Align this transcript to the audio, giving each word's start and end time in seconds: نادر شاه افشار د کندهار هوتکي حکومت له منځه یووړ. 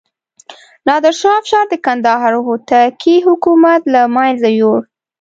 نادر 0.87 1.13
شاه 1.19 1.35
افشار 1.41 1.65
د 1.69 1.73
کندهار 1.85 2.33
هوتکي 2.47 3.15
حکومت 3.27 3.81
له 3.93 4.01
منځه 4.15 4.47
یووړ. 4.59 4.81